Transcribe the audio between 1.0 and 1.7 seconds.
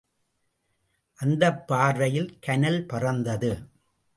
அந்தப்